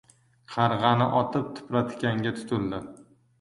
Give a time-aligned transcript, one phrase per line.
[0.53, 2.83] •Qarg‘ani otib, tipratikanga tutildi.